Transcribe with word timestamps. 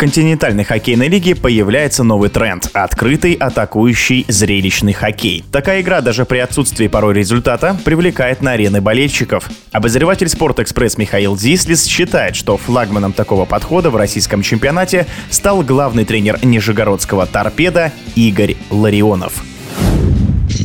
Континентальной 0.00 0.64
хоккейной 0.64 1.08
лиге 1.08 1.34
появляется 1.34 2.04
новый 2.04 2.30
тренд– 2.30 2.70
открытый, 2.72 3.34
атакующий, 3.34 4.24
зрелищный 4.28 4.94
хоккей. 4.94 5.44
Такая 5.52 5.82
игра 5.82 6.00
даже 6.00 6.24
при 6.24 6.38
отсутствии 6.38 6.88
порой 6.88 7.12
результата 7.12 7.78
привлекает 7.84 8.40
на 8.40 8.52
арены 8.52 8.80
болельщиков. 8.80 9.50
Обозреватель 9.72 10.30
«Спортэкспресс» 10.30 10.96
Михаил 10.96 11.36
Зислис 11.36 11.84
считает, 11.84 12.34
что 12.34 12.56
флагманом 12.56 13.12
такого 13.12 13.44
подхода 13.44 13.90
в 13.90 13.96
российском 13.96 14.40
чемпионате 14.40 15.06
стал 15.28 15.60
главный 15.60 16.06
тренер 16.06 16.38
нижегородского 16.42 17.26
«Торпеда» 17.26 17.92
Игорь 18.14 18.56
Ларионов. 18.70 19.49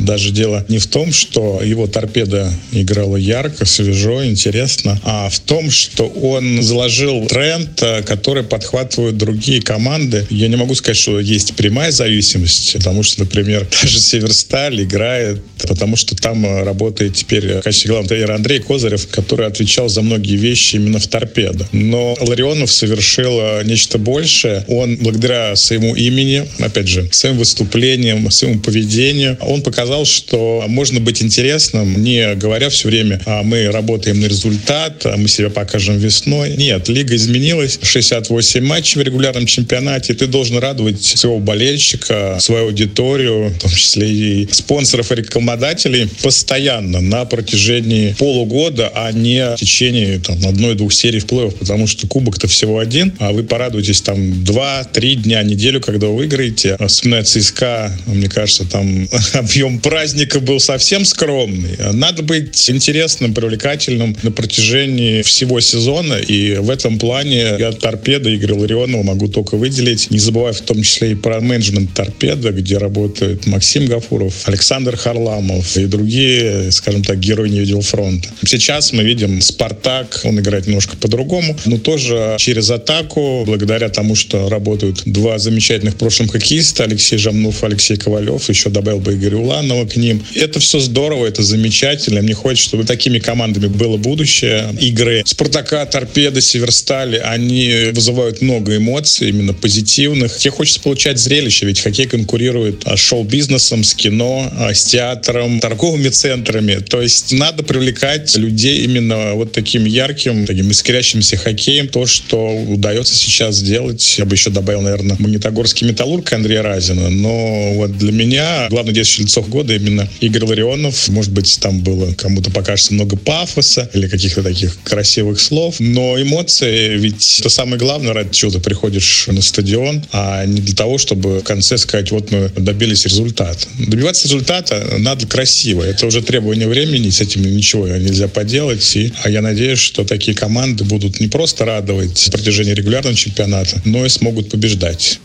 Даже 0.06 0.30
дело 0.32 0.64
не 0.68 0.78
в 0.78 0.86
том, 0.86 1.12
что 1.12 1.62
его 1.64 1.88
торпеда 1.88 2.54
играла 2.72 3.18
ярко, 3.18 3.66
свежо, 3.66 4.24
интересно, 4.24 5.00
а 5.04 5.30
в 5.30 5.40
том, 5.40 5.72
что 5.72 6.06
он 6.06 6.62
заложил 6.62 7.26
тренд, 7.28 7.82
э, 7.82 8.04
который 8.04 8.44
подхватывают 8.44 9.18
другие 9.18 9.62
команды. 9.62 10.28
Я 10.30 10.48
не 10.48 10.58
могу 10.58 10.76
сказать, 10.76 10.98
что 10.98 11.20
есть 11.20 11.56
прямая 11.56 11.92
зависимость, 11.92 12.74
потому 12.74 13.02
что, 13.02 13.22
например, 13.22 13.68
даже 13.82 14.00
Северсталь 14.00 14.84
играет, 14.84 15.42
потому 15.68 15.96
что 15.96 16.16
там 16.16 16.46
э, 16.46 16.64
работает 16.64 17.16
теперь 17.16 17.60
в 17.60 17.62
качестве 17.62 17.92
главного 17.92 18.36
Андрей 18.36 18.60
Козырев, 18.60 19.08
который 19.08 19.48
отвечал 19.48 19.90
за 19.90 20.04
многие 20.04 20.36
вещи 20.36 20.76
именно 20.76 21.00
в 21.00 21.08
торпедо. 21.08 21.68
Но 21.72 22.16
Ларионов 22.22 22.72
совершил 22.72 23.40
э, 23.40 23.64
нечто 23.66 23.98
большее. 23.98 24.66
Он 24.68 24.98
благодаря 24.98 25.56
своему 25.56 25.96
имени, 25.96 26.48
опять 26.60 26.88
же, 26.88 27.10
своим 27.12 27.38
выступлениям, 27.38 28.30
своему 28.30 28.60
поведению, 28.60 29.38
он 29.42 29.64
показал 29.64 29.95
сказал, 29.96 30.06
что 30.06 30.64
можно 30.68 31.00
быть 31.00 31.22
интересным, 31.22 32.04
не 32.04 32.36
говоря 32.36 32.70
все 32.70 32.90
время, 32.90 33.22
а 33.26 33.44
мы 33.44 33.72
работаем 33.72 34.20
на 34.20 34.26
результат, 34.26 35.06
а 35.06 35.16
мы 35.16 35.28
себя 35.28 35.50
покажем 35.50 35.98
весной. 35.98 36.56
Нет, 36.58 36.90
лига 36.90 37.16
изменилась. 37.16 37.80
68 37.82 38.66
матчей 38.66 39.00
в 39.00 39.04
регулярном 39.04 39.46
чемпионате. 39.46 40.14
Ты 40.14 40.28
должен 40.28 40.58
радовать 40.58 41.02
своего 41.02 41.40
болельщика, 41.40 42.38
свою 42.40 42.66
аудиторию, 42.66 43.50
в 43.50 43.60
том 43.60 43.72
числе 43.72 44.10
и 44.10 44.48
спонсоров 44.52 45.12
и 45.12 45.16
рекламодателей, 45.16 46.10
постоянно 46.22 47.00
на 47.00 47.26
протяжении 47.26 48.16
полугода, 48.18 48.92
а 48.94 49.12
не 49.12 49.56
в 49.56 49.60
течение 49.60 50.22
одной-двух 50.28 50.92
серий 50.94 51.20
в 51.20 51.26
потому 51.26 51.88
что 51.88 52.08
кубок-то 52.08 52.48
всего 52.48 52.80
один, 52.80 53.14
а 53.20 53.32
вы 53.32 53.44
порадуетесь 53.44 54.02
там 54.02 54.44
два-три 54.44 55.16
дня, 55.16 55.44
неделю, 55.44 55.80
когда 55.80 56.08
вы 56.08 56.18
выиграете. 56.18 56.78
Вспоминая 56.88 57.24
ЦСКА, 57.24 57.92
мне 58.08 58.28
кажется, 58.28 58.66
там 58.66 59.08
объем 59.34 59.80
праздника 59.86 60.40
был 60.40 60.60
совсем 60.60 61.06
скромный. 61.06 61.78
Надо 61.94 62.24
быть 62.24 62.72
интересным, 62.72 63.36
привлекательным 63.36 64.18
на 64.24 64.32
протяжении 64.32 65.22
всего 65.22 65.60
сезона. 65.60 66.16
И 66.16 66.56
в 66.56 66.72
этом 66.72 66.98
плане 66.98 67.56
я 67.60 67.72
торпеда 67.72 68.36
Игоря 68.36 68.56
Ларионова 68.56 69.04
могу 69.04 69.28
только 69.28 69.58
выделить. 69.58 70.10
Не 70.10 70.18
забывая 70.18 70.54
в 70.54 70.62
том 70.62 70.82
числе 70.82 71.12
и 71.12 71.16
про 71.16 71.40
менеджмент 71.40 71.94
торпеда, 71.94 72.52
где 72.52 72.80
работает 72.80 73.46
Максим 73.46 73.86
Гафуров, 73.86 74.48
Александр 74.48 74.98
Харламов 74.98 75.78
и 75.78 75.86
другие, 75.86 76.72
скажем 76.72 77.04
так, 77.04 77.20
герои 77.20 77.50
не 77.50 77.60
видел 77.60 77.82
фронта. 77.82 78.28
Сейчас 78.44 78.92
мы 78.92 79.04
видим 79.04 79.40
Спартак, 79.40 80.22
он 80.24 80.40
играет 80.40 80.66
немножко 80.66 80.98
по-другому, 80.98 81.56
но 81.66 81.78
тоже 81.78 82.38
через 82.40 82.72
атаку, 82.72 83.44
благодаря 83.46 83.90
тому, 83.90 84.16
что 84.16 84.50
работают 84.50 85.04
два 85.06 85.38
замечательных 85.38 85.94
в 85.94 85.98
прошлом 85.98 86.28
хоккеиста, 86.28 86.86
Алексей 86.86 87.20
Жамнов, 87.20 87.64
Алексей 87.64 87.98
Ковалев, 87.98 88.50
еще 88.50 88.72
добавил 88.72 89.00
бы 89.00 89.14
Игорь 89.14 89.36
Уланов, 89.36 89.75
приятного 89.76 89.86
к 89.86 89.96
ним. 89.96 90.24
Это 90.36 90.60
все 90.60 90.80
здорово, 90.80 91.26
это 91.26 91.44
замечательно. 91.44 92.22
Мне 92.22 92.34
хочется, 92.34 92.70
чтобы 92.70 92.84
такими 92.84 93.20
командами 93.20 93.68
было 93.68 93.98
будущее. 93.98 94.76
Игры 94.80 95.24
Спартака, 95.26 95.86
Торпеда, 95.86 96.42
Северстали, 96.42 97.18
они 97.18 97.92
вызывают 97.94 98.42
много 98.42 98.78
эмоций, 98.78 99.30
именно 99.30 99.54
позитивных. 99.54 100.38
Тебе 100.38 100.52
хочется 100.52 100.80
получать 100.82 101.20
зрелище, 101.20 101.66
ведь 101.66 101.80
хоккей 101.80 102.08
конкурирует 102.08 102.84
с 102.86 103.00
шоу-бизнесом, 103.00 103.84
с 103.84 103.94
кино, 103.94 104.52
а, 104.58 104.74
с 104.74 104.86
театром, 104.86 105.60
торговыми 105.60 106.10
центрами. 106.10 106.76
То 106.76 107.02
есть 107.02 107.34
надо 107.34 107.64
привлекать 107.64 108.36
людей 108.38 108.84
именно 108.84 109.34
вот 109.34 109.52
таким 109.52 109.86
ярким, 109.86 110.46
таким 110.46 110.72
искрящимся 110.72 111.38
хоккеем. 111.38 111.88
То, 111.88 112.06
что 112.06 112.56
удается 112.68 113.16
сейчас 113.16 113.56
сделать, 113.56 114.18
я 114.18 114.26
бы 114.26 114.36
еще 114.36 114.50
добавил, 114.50 114.82
наверное, 114.82 115.16
Магнитогорский 115.20 115.88
металлург 115.88 116.32
Андрея 116.34 116.62
Разина. 116.62 117.10
Но 117.10 117.74
вот 117.76 117.98
для 117.98 118.12
меня 118.12 118.68
главное 118.70 118.94
действующее 118.94 119.26
лицо 119.26 119.42
года 119.42 119.65
именно 119.74 120.08
Игорь 120.20 120.46
Ларионов. 120.46 121.08
Может 121.10 121.32
быть, 121.32 121.58
там 121.60 121.82
было 121.82 122.14
кому-то 122.14 122.52
покажется 122.52 122.94
много 122.94 123.16
пафоса 123.18 123.90
или 123.94 124.08
каких-то 124.08 124.44
таких 124.44 124.78
красивых 124.84 125.40
слов, 125.40 125.80
но 125.80 126.22
эмоции, 126.22 126.98
ведь 126.98 127.40
это 127.40 127.50
самое 127.50 127.78
главное, 127.78 128.14
ради 128.14 128.34
чего 128.34 128.52
ты 128.52 128.60
приходишь 128.60 129.28
на 129.28 129.42
стадион, 129.42 130.04
а 130.12 130.46
не 130.46 130.62
для 130.62 130.76
того, 130.76 130.98
чтобы 130.98 131.40
в 131.40 131.44
конце 131.44 131.78
сказать, 131.78 132.12
вот 132.12 132.32
мы 132.32 132.50
добились 132.56 133.06
результата. 133.06 133.68
Добиваться 133.80 134.28
результата 134.28 134.96
надо 135.00 135.28
красиво. 135.28 135.84
Это 135.84 136.06
уже 136.06 136.22
требование 136.22 136.68
времени, 136.68 137.10
с 137.10 137.22
этим 137.22 137.44
ничего 137.44 137.88
нельзя 137.88 138.28
поделать. 138.28 138.96
И, 138.96 139.14
а 139.24 139.30
я 139.30 139.42
надеюсь, 139.42 139.80
что 139.80 140.04
такие 140.04 140.36
команды 140.36 140.84
будут 140.84 141.20
не 141.20 141.28
просто 141.28 141.66
радовать 141.66 142.28
в 142.28 142.32
протяжении 142.32 142.74
регулярного 142.74 143.16
чемпионата, 143.16 143.82
но 143.86 144.06
и 144.06 144.10
смогут 144.10 144.50
побеждать. 144.50 145.20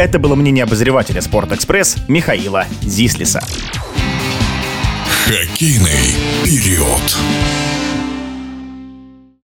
Это 0.00 0.18
было 0.18 0.34
мнение 0.34 0.64
обозревателя 0.64 1.20
«Спортэкспресс» 1.20 1.98
Михаила 2.08 2.64
Зислиса. 2.80 3.46
Хоккейный 5.26 6.16
период. 6.42 7.18